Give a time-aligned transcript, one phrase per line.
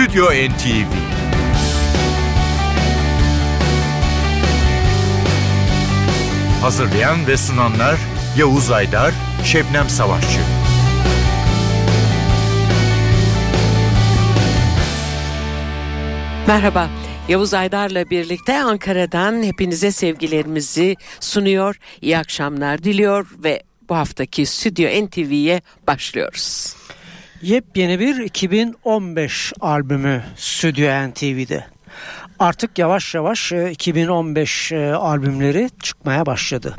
[0.00, 0.92] Stüdyo NTV
[6.60, 7.98] Hazırlayan ve sunanlar
[8.36, 10.40] Yavuz Aydar, Şebnem Savaşçı.
[16.46, 16.90] Merhaba.
[17.28, 21.76] Yavuz Aydar'la birlikte Ankara'dan hepinize sevgilerimizi sunuyor.
[22.00, 26.76] İyi akşamlar diliyor ve bu haftaki Stüdyo NTV'ye başlıyoruz.
[27.42, 31.64] Yepyeni bir 2015 albümü Stüdyo NTV'de.
[32.38, 36.76] Artık yavaş yavaş 2015 e, e, albümleri çıkmaya başladı.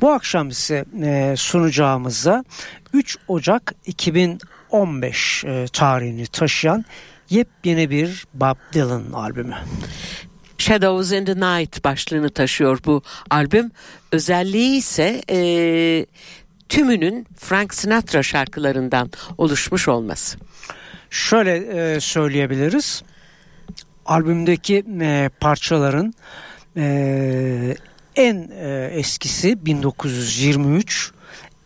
[0.00, 2.44] Bu akşam ise e, sunacağımızda
[2.92, 6.84] 3 Ocak 2015 tarihini taşıyan
[7.30, 9.56] yepyeni bir Bob Dylan albümü.
[10.58, 13.70] Shadows in the Night başlığını taşıyor bu albüm.
[14.12, 15.36] Özelliği ise e,
[16.68, 20.38] tümünün Frank Sinatra şarkılarından oluşmuş olması.
[21.10, 23.02] Şöyle e, söyleyebiliriz.
[24.06, 26.14] Albümdeki e, parçaların
[26.76, 27.76] e,
[28.16, 31.12] en e, eskisi 1923,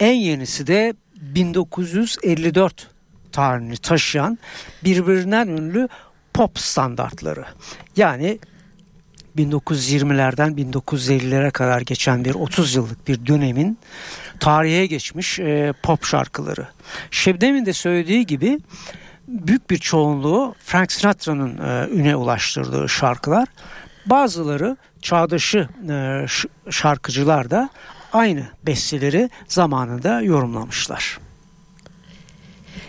[0.01, 2.91] en yenisi de 1954
[3.33, 4.39] tarihini taşıyan
[4.85, 5.89] birbirinden ünlü
[6.35, 7.45] pop standartları.
[7.97, 8.39] Yani
[9.37, 13.79] 1920'lerden 1950'lere kadar geçen bir 30 yıllık bir dönemin
[14.41, 16.69] tarihe geçmiş e, pop şarkıları.
[17.11, 18.59] Şebnem'in de söylediği gibi
[19.29, 23.49] büyük bir çoğunluğu Frank Sinatra'nın e, üne ulaştırdığı şarkılar.
[24.07, 26.27] Bazıları çağdaşı e,
[26.71, 27.71] şarkıcılar da
[28.13, 31.19] aynı besteleri zamanında yorumlamışlar.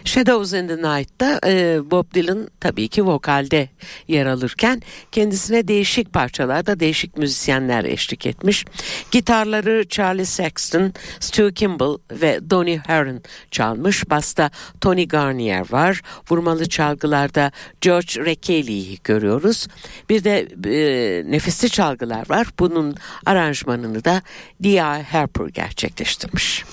[0.06, 3.70] Shadows in the Night'ta e, Bob Dylan tabii ki vokalde
[4.08, 8.66] yer alırken kendisine değişik parçalarda değişik müzisyenler eşlik etmiş.
[9.12, 13.22] Gitarları Charlie Sexton, Stu Kimball ve Donny Heron
[13.52, 14.10] çalmış.
[14.10, 16.02] Basta Tony Garnier var.
[16.30, 19.68] Vurmalı çalgılarda George Rekelly'yi görüyoruz.
[20.10, 22.48] Bir de e, nefisli çalgılar var.
[22.60, 24.22] Bunun aranjmanını da
[24.64, 25.04] D.I.
[25.04, 26.64] Harper gerçekleştirmiş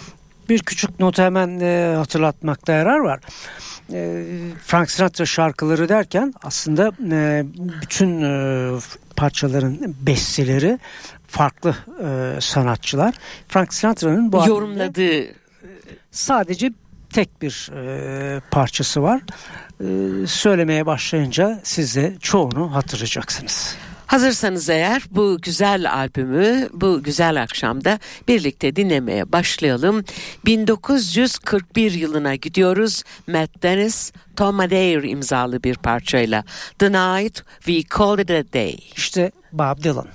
[0.48, 3.20] bir küçük not hemen e, hatırlatmakta yarar var.
[3.92, 4.24] E,
[4.66, 7.44] Frank Sinatra şarkıları derken aslında e,
[7.82, 8.80] bütün e,
[9.16, 10.78] parçaların besteleri
[11.26, 13.14] farklı e, sanatçılar.
[13.48, 15.24] Frank Sinatra'nın bu yorumladığı
[16.10, 16.72] sadece
[17.12, 19.20] tek bir e, parçası var.
[19.80, 23.76] E, söylemeye başlayınca siz de çoğunu hatırlayacaksınız.
[24.08, 27.98] Hazırsanız eğer bu güzel albümü bu güzel akşamda
[28.28, 30.04] birlikte dinlemeye başlayalım.
[30.44, 33.02] 1941 yılına gidiyoruz.
[33.26, 36.44] Matt Dennis, Tom Adair imzalı bir parçayla
[36.78, 38.76] The Night We Call It A Day.
[38.96, 40.08] İşte Bob Dylan.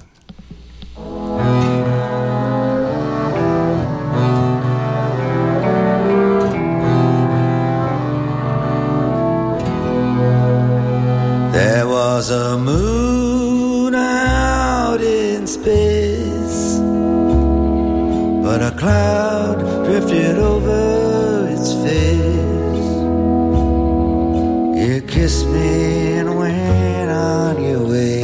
[11.54, 12.93] There was a moon
[18.44, 22.94] but a cloud drifted over its face.
[24.82, 28.24] You kissed me and went on your way.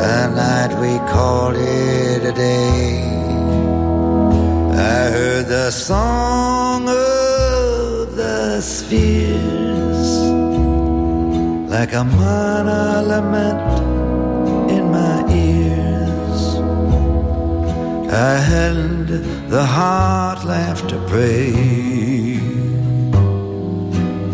[0.00, 3.08] That night we called it a day.
[4.72, 9.65] I heard the song of the spheres
[11.68, 13.60] like a minor lament
[14.70, 16.42] in my ears.
[18.12, 19.08] I held
[19.50, 21.50] the heart left to pray.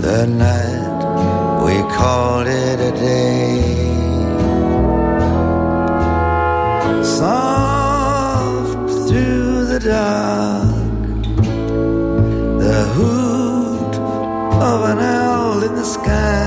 [0.07, 1.01] The night
[1.65, 3.63] we called it a day.
[7.03, 11.23] Soft through the dark,
[12.67, 13.95] the hoot
[14.71, 16.42] of an owl in the sky.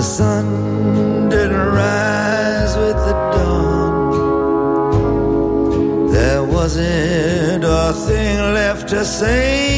[0.00, 3.96] The sun didn't rise with the dawn.
[6.10, 9.69] There wasn't a thing left to say.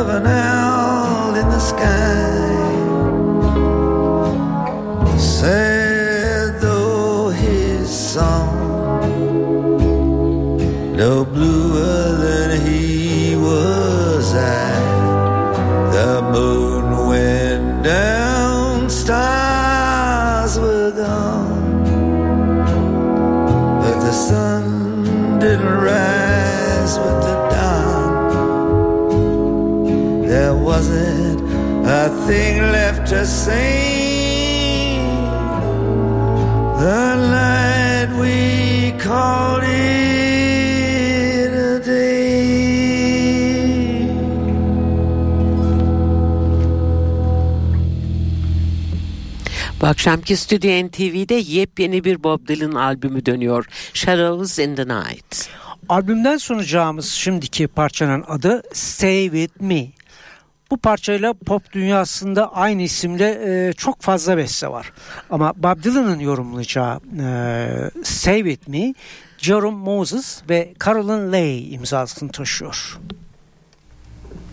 [0.00, 0.59] Of an
[33.10, 35.00] to say.
[36.78, 42.50] The night we called it a day.
[49.80, 53.66] Bu akşamki Stüdyo NTV'de yepyeni bir Bob Dylan albümü dönüyor.
[53.94, 55.48] Shadows in the Night.
[55.88, 59.99] Albümden sunacağımız şimdiki parçanın adı Stay With Me.
[60.70, 64.92] Bu parçayla pop dünyasında aynı isimle e, çok fazla beste var.
[65.30, 68.94] Ama Bob Dylan'ın yorumlayacağı e, Stay With Me,
[69.38, 72.98] Jerome Moses ve Carolyn Lay imzasını taşıyor.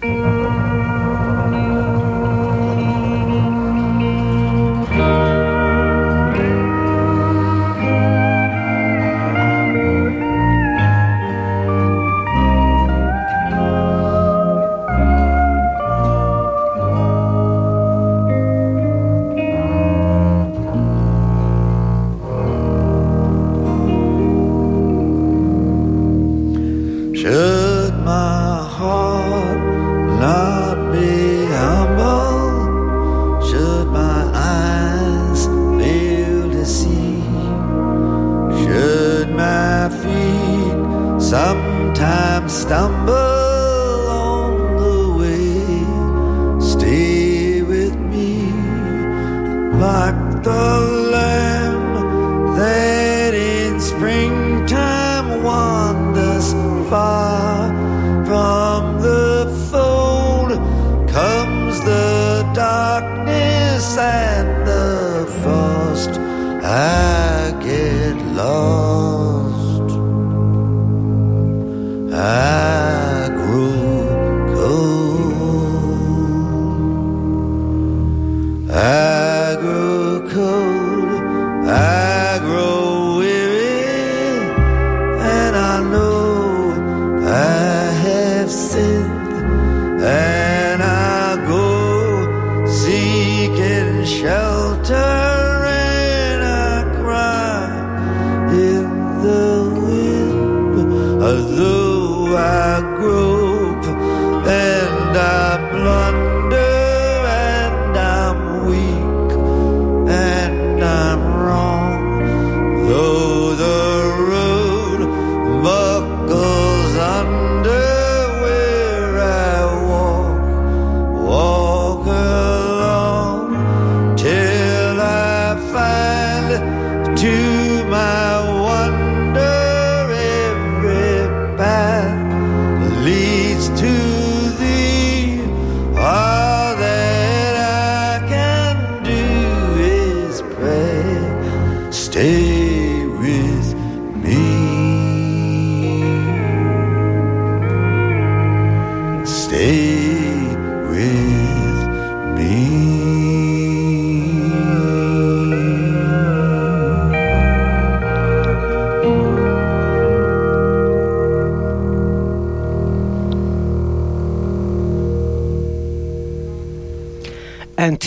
[0.01, 0.36] Should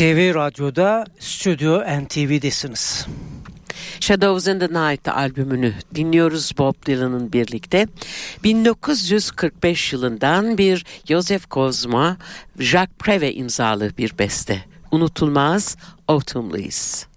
[0.01, 3.07] NTV Radyo'da Stüdyo NTV'desiniz.
[4.01, 7.87] Shadows in the Night albümünü dinliyoruz Bob Dylan'ın birlikte.
[8.45, 12.17] 1945 yılından bir Joseph Kozma,
[12.59, 14.65] Jacques Preve imzalı bir beste.
[14.91, 15.77] Unutulmaz
[16.09, 17.10] Autumn Leaves.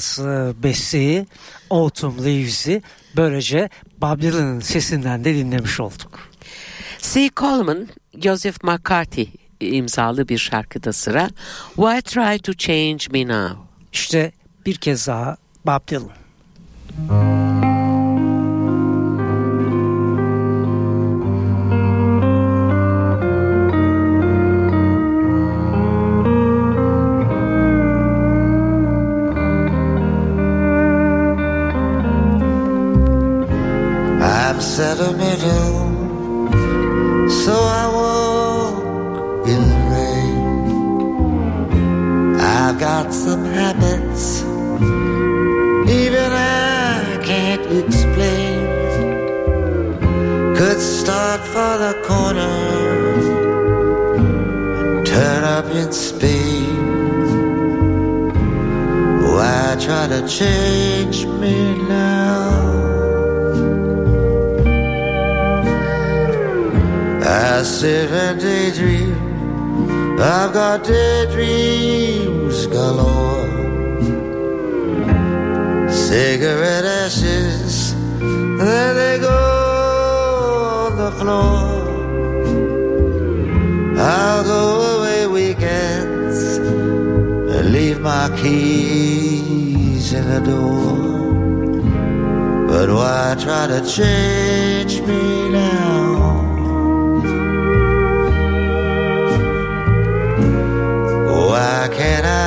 [0.00, 1.26] Unutulmaz e, besteyi
[1.70, 2.82] Autumn Leaves'i
[3.16, 3.68] böylece
[4.00, 6.20] Bob Dylan'ın sesinden de dinlemiş olduk.
[6.98, 7.30] C.
[7.36, 7.88] Coleman,
[8.22, 9.26] Joseph McCarthy
[9.60, 11.28] imzalı bir şarkıda sıra
[11.76, 13.60] Why Try to Change Me Now?
[13.92, 14.32] İşte
[14.66, 16.19] bir kez daha Bob Dylan.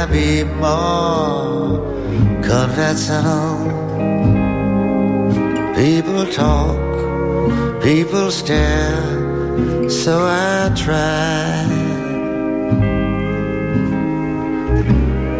[0.04, 1.80] I be more
[2.44, 3.56] conventional?
[5.74, 11.64] People talk, people stare, so I try.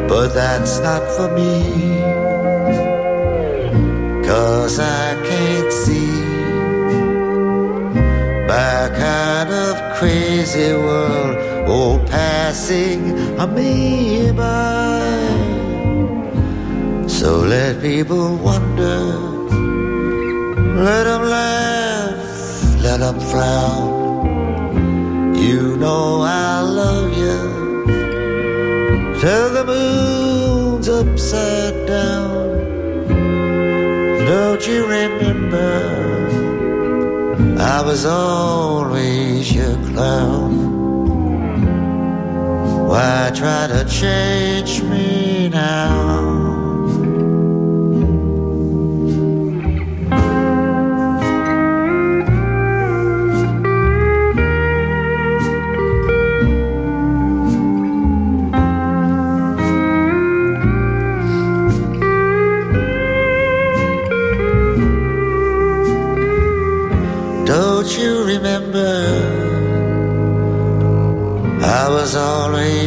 [0.08, 2.00] But that's not for me,
[4.26, 6.22] cause I can't see
[8.48, 11.36] my kind of crazy world,
[11.74, 13.02] oh, passing
[13.56, 15.44] me by.
[17.08, 19.00] So let people wonder,
[20.88, 23.92] let them laugh, let them frown.
[25.36, 27.40] You know I love you
[29.20, 32.54] till the moon's upside down.
[34.28, 35.74] Don't you remember?
[37.60, 40.63] I was always your clown.
[42.94, 46.03] Why try to change me now?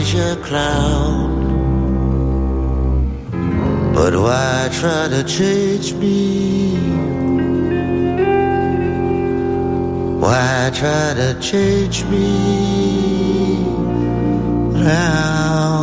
[0.07, 1.45] Raise your crown.
[3.95, 6.77] But why try to change me?
[10.21, 13.65] Why try to change me
[14.73, 15.76] now?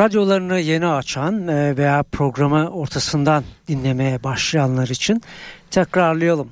[0.00, 5.22] Radyolarını yeni açan e, veya programı ortasından dinlemeye başlayanlar için
[5.70, 6.48] tekrarlayalım.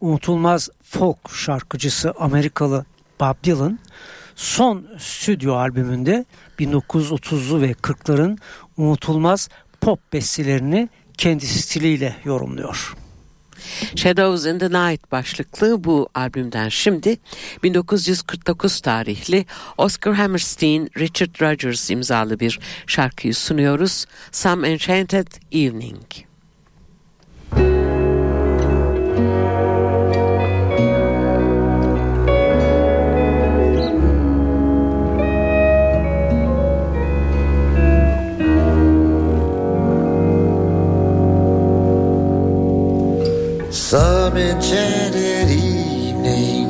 [0.00, 2.84] Unutulmaz folk şarkıcısı Amerikalı
[3.20, 3.78] Bob Dylan
[4.34, 6.24] son stüdyo albümünde
[6.58, 8.38] 1930'lu ve 40'ların
[8.76, 9.48] unutulmaz
[9.80, 10.88] pop bestelerini
[11.18, 12.94] kendi stiliyle yorumluyor.
[13.96, 17.16] Shadows in the Night başlıklı bu albümden şimdi
[17.62, 19.46] 1949 tarihli
[19.78, 24.06] Oscar Hammerstein, Richard Rodgers imzalı bir şarkıyı sunuyoruz.
[24.32, 26.25] Some Enchanted Evening.
[44.26, 46.66] Some enchanted evening,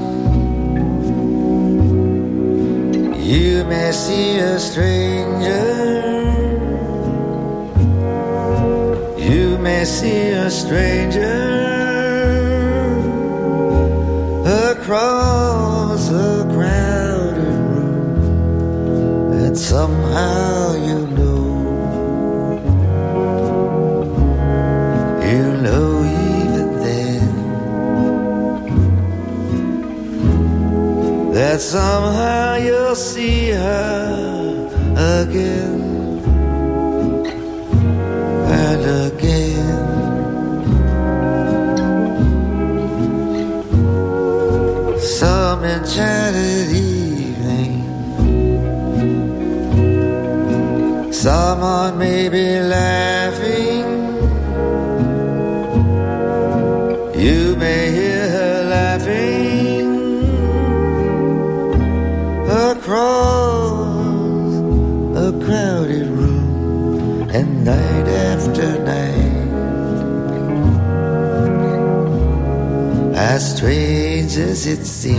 [3.17, 5.65] you may see a stranger.
[9.17, 11.39] You may see a stranger
[14.45, 20.56] across a crowded room, and somehow
[31.57, 34.69] that somehow you'll see her
[35.21, 35.81] again
[38.63, 39.87] and again.
[45.01, 47.73] Some enchanted evening,
[51.11, 53.87] someone may be laughing.
[57.25, 57.56] You
[73.67, 75.19] strange as it seems,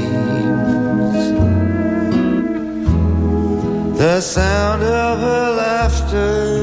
[4.00, 6.57] the sound of her laughter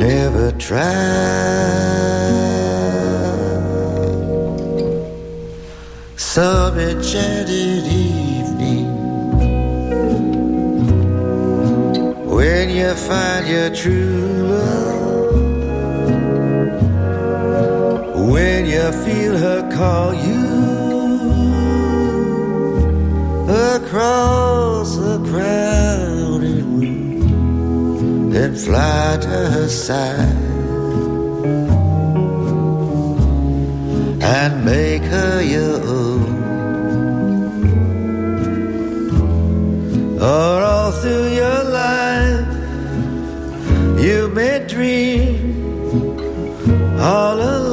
[0.00, 0.80] never try.
[6.16, 8.88] Some enchanted evening.
[12.36, 15.32] When you find your true love,
[18.32, 20.48] when you feel her call you.
[23.76, 25.89] Across the crowded
[28.50, 30.36] room, fly to her side
[34.22, 36.40] and make her your own.
[40.20, 42.46] Or all through your life,
[44.04, 45.38] you may dream
[47.00, 47.69] all alone.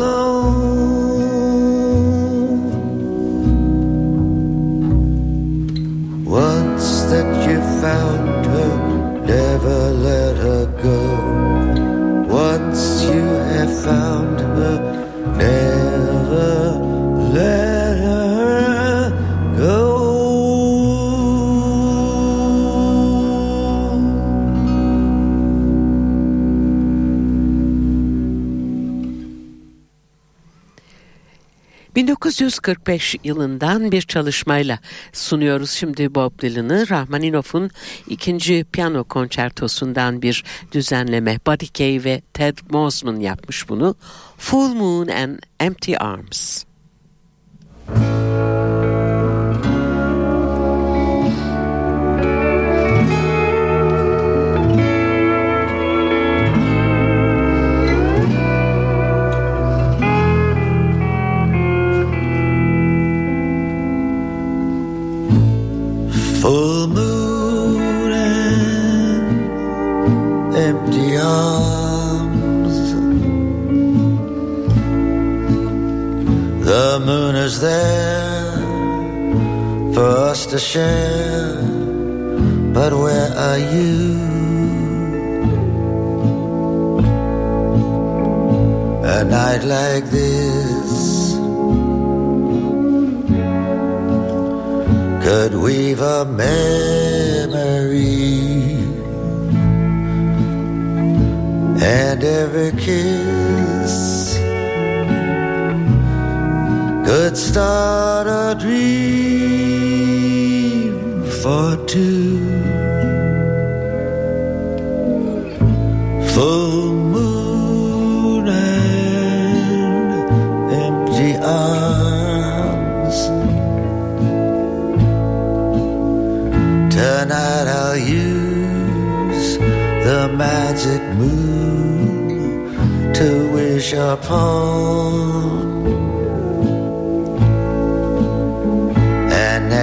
[32.22, 34.80] ...1945 yılından bir çalışmayla
[35.14, 36.90] sunuyoruz şimdi Bob Dylan'ı.
[36.90, 37.72] Rahmaninov'un
[38.08, 41.40] ikinci piyano konçertosundan bir düzenleme.
[41.48, 43.96] Buddy Kay ve Ted Mosman yapmış bunu.
[44.38, 46.67] Full Moon and Empty Arms.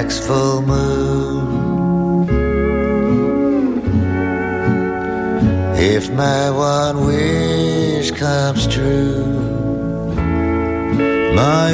[0.05, 2.29] Next full moon,
[5.79, 9.25] if my one wish comes true,
[11.35, 11.71] my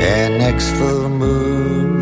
[0.00, 1.96] And next full moon.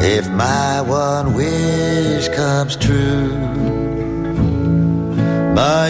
[0.00, 3.36] If my one wish comes true,
[5.54, 5.88] my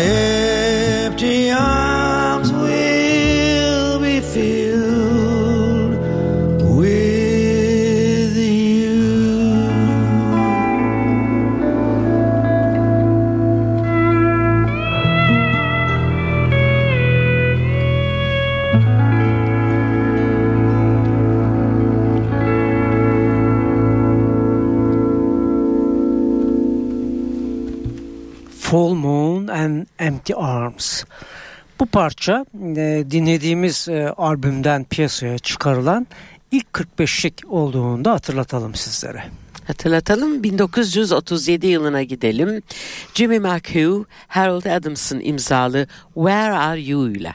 [30.07, 31.05] Empty Arms.
[31.81, 36.07] Bu parça e, dinlediğimiz e, albümden piyasaya çıkarılan
[36.51, 39.25] ilk 45'lik olduğunu da hatırlatalım sizlere.
[39.66, 42.62] Hatırlatalım 1937 yılına gidelim.
[43.14, 47.35] Jimmy McHugh, Harold Adamson imzalı Where Are You ile.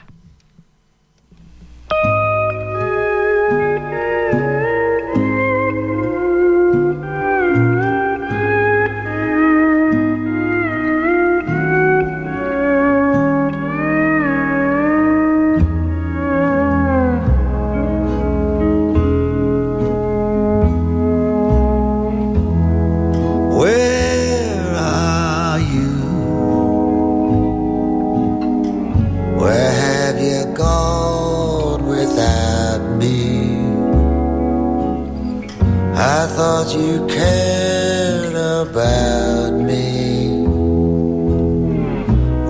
[36.42, 40.42] Thought you cared about me.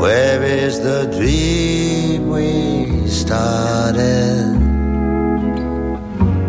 [0.02, 4.58] Where is the dream we started?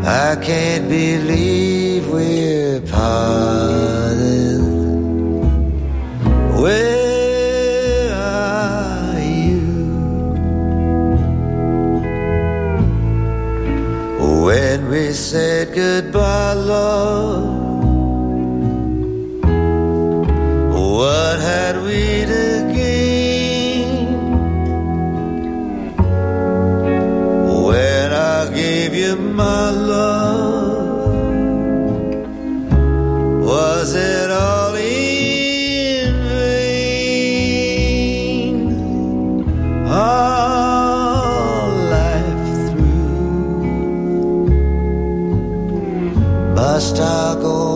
[0.03, 1.44] I can't believe
[16.75, 17.24] love,
[46.75, 47.74] must I go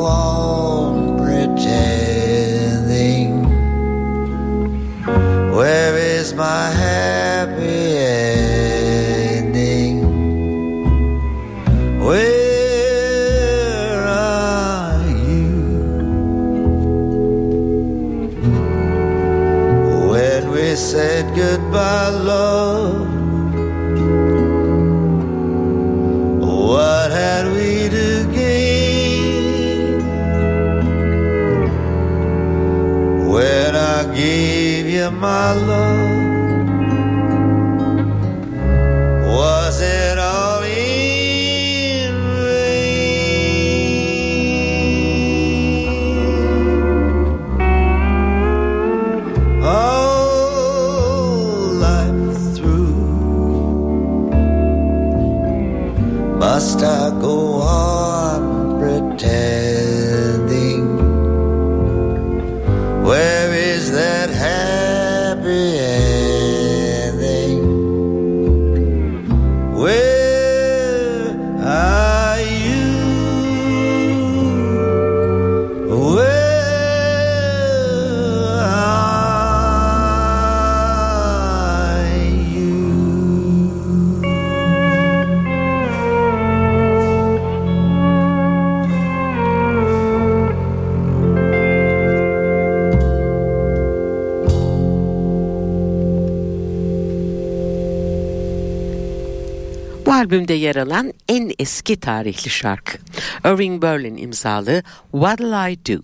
[100.38, 102.98] albümde yer alan en eski tarihli şarkı.
[103.44, 106.02] Irving Berlin imzalı What'll I Do?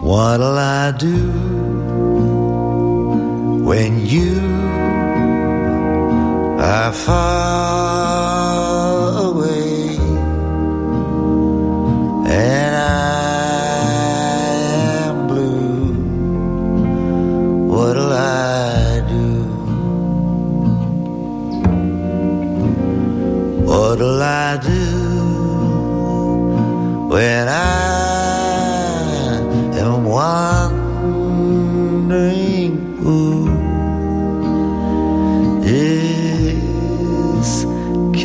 [0.00, 1.16] What'll I do
[3.64, 4.41] when you
[6.74, 7.81] I found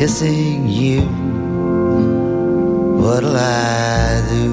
[0.08, 1.02] missing you,
[2.98, 4.48] what'll I do?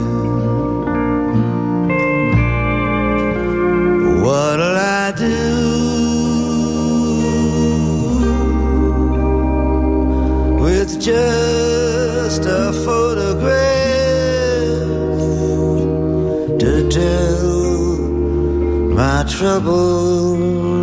[4.22, 5.40] What'll I do?
[10.62, 13.40] With just a photograph
[16.60, 17.48] to tell
[19.00, 20.75] my troubles.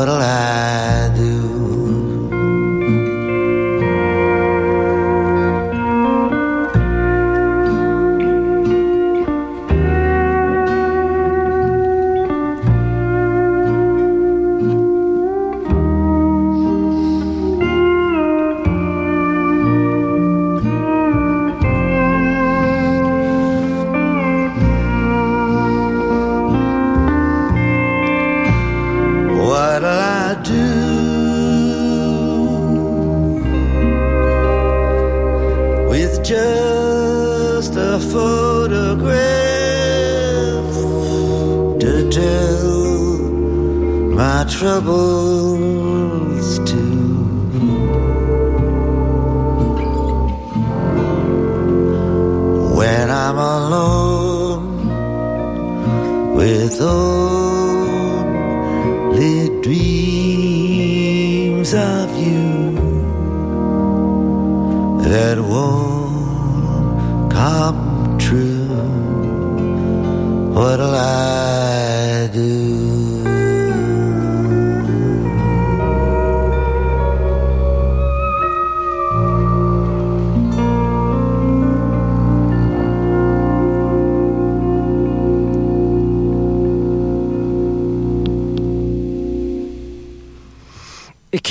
[0.00, 0.49] what'll I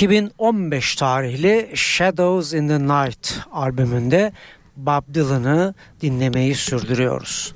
[0.00, 4.32] 2015 tarihli Shadows in the Night albümünde
[4.76, 7.54] Bob Dylan'ı dinlemeyi sürdürüyoruz.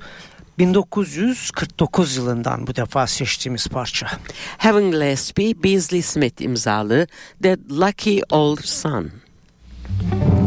[0.59, 4.07] 1949 yılından bu defa seçtiğimiz parça.
[4.57, 7.07] Heaven Gillespie, Beasley Smith imzalı
[7.43, 9.11] The Lucky Old Sun.
[10.13, 10.44] Up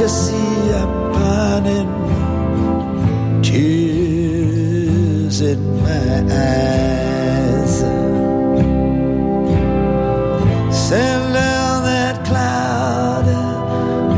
[0.00, 1.90] you see I'm pining?
[3.42, 7.74] Tears in my eyes.
[10.88, 13.26] Send down that cloud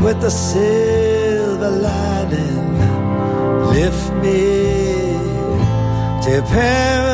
[0.03, 2.79] with the silver lining.
[3.75, 4.41] Lift me
[6.23, 7.12] to paradise.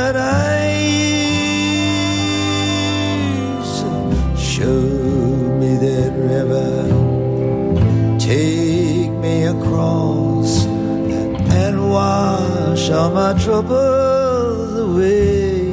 [12.91, 15.69] All my troubles away.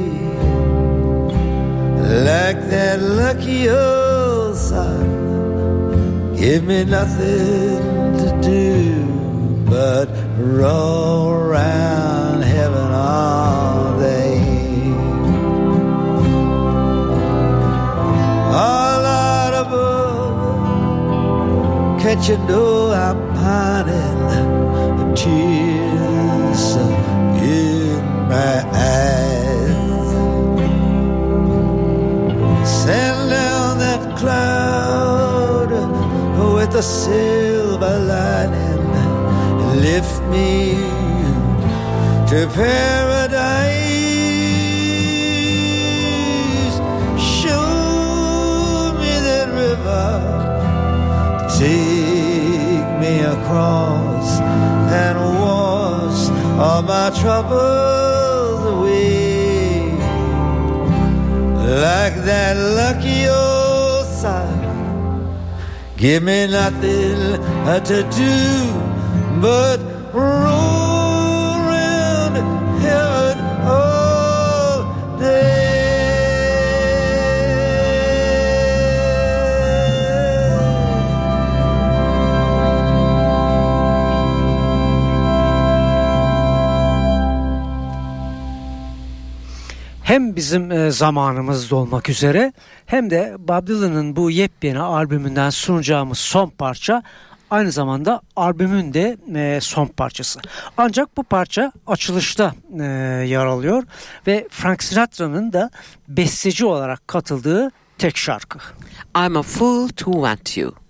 [2.29, 9.05] Like that lucky old sun, give me nothing to do
[9.69, 14.37] but roll around heaven all day.
[18.53, 20.37] All out above,
[22.01, 24.17] can't you know I'm pining?
[25.15, 26.77] Tears
[28.29, 30.09] my eyes.
[32.83, 35.71] Send down that cloud
[36.55, 38.87] with a silver lining.
[39.81, 40.75] Lift me
[42.29, 43.95] to paradise.
[47.37, 50.09] Show me that river.
[51.57, 54.39] Take me across
[55.03, 56.29] and wash
[56.59, 58.06] all my troubles
[61.77, 64.49] Like that lucky old sun.
[65.95, 67.37] Give me nothing
[67.69, 68.37] uh, to do
[69.39, 69.77] but
[90.37, 92.53] bizim e, zamanımızda olmak üzere
[92.85, 97.03] hem de Bob Dylan'ın bu yepyeni albümünden sunacağımız son parça
[97.49, 100.39] aynı zamanda albümün de e, son parçası.
[100.77, 102.83] Ancak bu parça açılışta e,
[103.27, 103.83] yer alıyor
[104.27, 105.69] ve Frank Sinatra'nın da
[106.07, 108.59] besteci olarak katıldığı tek şarkı.
[109.17, 110.86] I'm a fool to want you.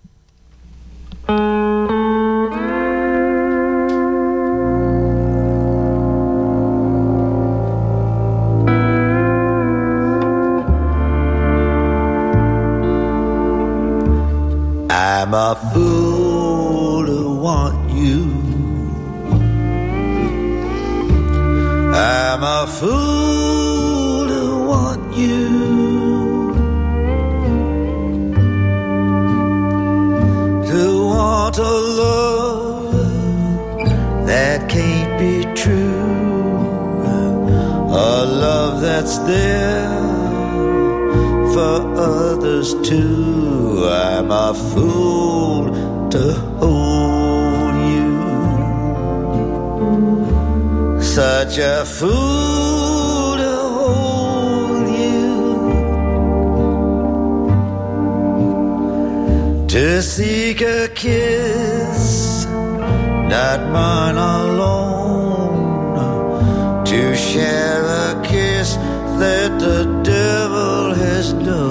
[67.18, 68.76] Share a kiss
[69.20, 71.67] that the devil has known.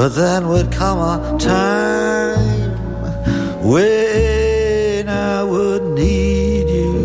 [0.00, 2.72] But then would come a time
[3.62, 7.04] when I would need you.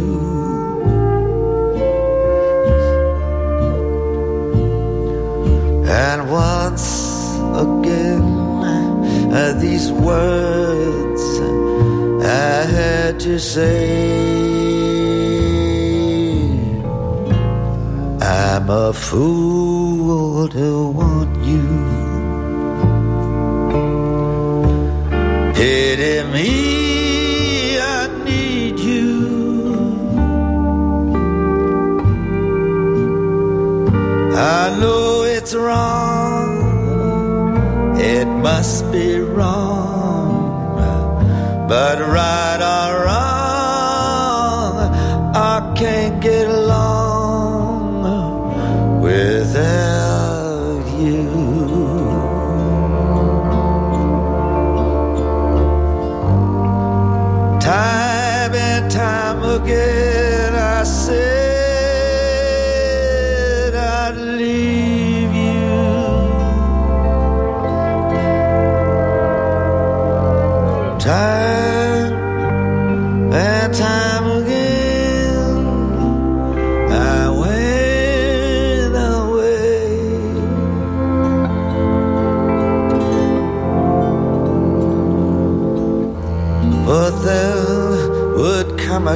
[5.90, 7.36] And once
[7.66, 8.24] again,
[9.34, 11.24] uh, these words
[12.24, 14.06] I had to say.
[18.22, 21.95] I'm a fool to want you.
[26.36, 29.14] Me, I need you.
[34.36, 36.52] I know it's wrong,
[37.98, 40.76] it must be wrong,
[41.70, 43.25] but right or wrong,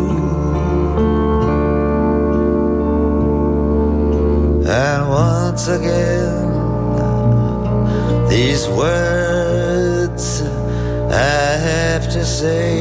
[4.66, 6.44] And once again,
[8.28, 10.42] these words
[11.10, 12.74] I have to say.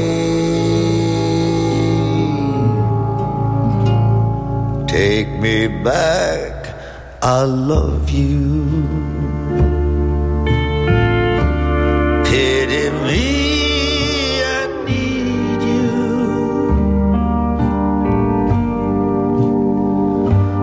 [4.86, 6.54] Take me back,
[7.20, 9.83] I love you.
[12.76, 15.90] I need you.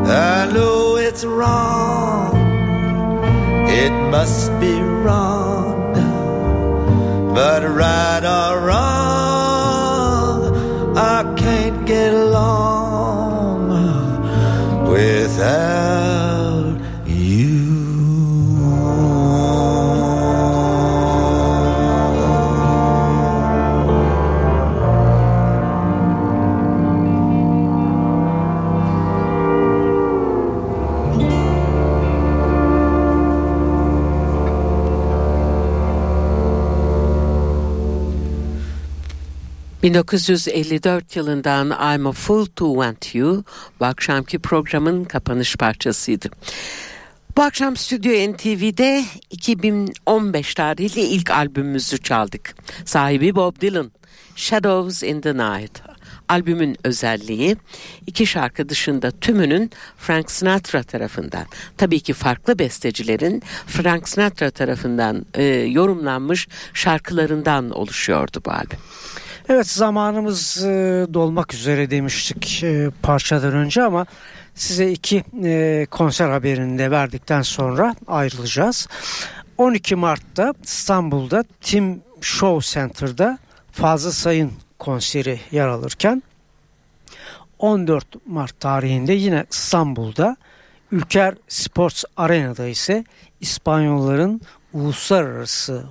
[0.05, 2.35] I know it's wrong,
[3.69, 5.93] it must be wrong,
[7.33, 8.70] but right or wrong,
[39.83, 43.43] ...1954 yılından I'm a Fool to Want You...
[43.79, 46.29] ...bu akşamki programın kapanış parçasıydı.
[47.37, 52.55] Bu akşam Stüdyo NTV'de 2015 tarihli ilk albümümüzü çaldık.
[52.85, 53.91] Sahibi Bob Dylan,
[54.35, 55.81] Shadows in the Night.
[56.29, 57.57] Albümün özelliği
[58.07, 61.45] iki şarkı dışında tümünün Frank Sinatra tarafından
[61.77, 68.79] tabii ki farklı bestecilerin Frank Sinatra tarafından e, yorumlanmış şarkılarından oluşuyordu bu albüm.
[69.51, 70.69] Evet zamanımız e,
[71.13, 74.05] dolmak üzere demiştik e, parçadan önce ama
[74.55, 78.87] size iki e, konser haberini de verdikten sonra ayrılacağız.
[79.57, 83.37] 12 Mart'ta İstanbul'da Tim Show Center'da
[83.71, 86.23] Fazıl Say'ın konseri yer alırken
[87.59, 90.37] 14 Mart tarihinde yine İstanbul'da
[90.91, 93.05] Ülker Sports Arena'da ise
[93.41, 94.41] İspanyolların
[94.73, 95.83] uluslararası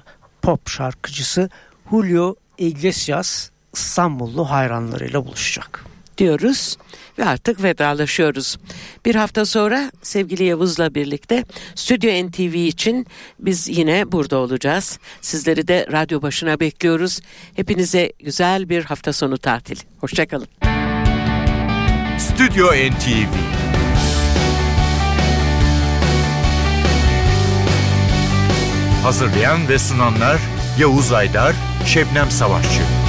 [0.43, 1.51] pop şarkıcısı
[1.91, 5.85] Julio Iglesias İstanbullu hayranlarıyla buluşacak.
[6.19, 6.77] diyoruz
[7.19, 8.59] ve artık vedalaşıyoruz.
[9.05, 11.45] Bir hafta sonra sevgili Yavuz'la birlikte
[11.75, 13.07] Stüdyo NTV için
[13.39, 14.99] biz yine burada olacağız.
[15.21, 17.21] Sizleri de radyo başına bekliyoruz.
[17.55, 19.81] Hepinize güzel bir hafta sonu tatili.
[20.01, 20.49] Hoşçakalın.
[22.19, 23.35] Stüdyo NTV
[29.03, 30.39] Hazırlayan ve sunanlar
[30.79, 31.55] Yavuz Aydar,
[31.87, 33.00] Şebnem Savaşçı.